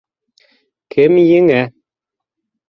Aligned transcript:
Кем 0.95 1.19
еңә. 1.21 1.61